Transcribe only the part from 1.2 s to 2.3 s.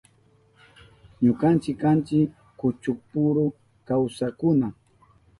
Ñukanchi kanchi